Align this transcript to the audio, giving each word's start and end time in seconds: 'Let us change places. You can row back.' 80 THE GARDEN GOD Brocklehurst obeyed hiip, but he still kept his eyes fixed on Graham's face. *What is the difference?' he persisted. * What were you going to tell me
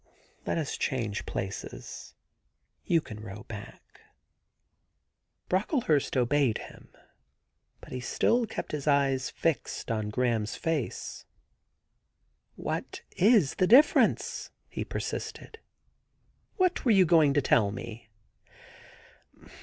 'Let 0.47 0.57
us 0.57 0.77
change 0.77 1.27
places. 1.27 2.15
You 2.83 3.01
can 3.01 3.19
row 3.19 3.43
back.' 3.43 3.69
80 3.69 3.69
THE 3.93 3.99
GARDEN 5.49 5.65
GOD 5.67 5.83
Brocklehurst 5.87 6.17
obeyed 6.17 6.55
hiip, 6.69 6.87
but 7.81 7.91
he 7.91 7.99
still 7.99 8.47
kept 8.47 8.71
his 8.71 8.87
eyes 8.87 9.29
fixed 9.29 9.91
on 9.91 10.09
Graham's 10.09 10.55
face. 10.55 11.27
*What 12.55 13.01
is 13.15 13.53
the 13.59 13.67
difference?' 13.67 14.49
he 14.69 14.83
persisted. 14.83 15.59
* 16.07 16.55
What 16.57 16.83
were 16.83 16.89
you 16.89 17.05
going 17.05 17.35
to 17.35 17.41
tell 17.43 17.69
me 17.71 18.09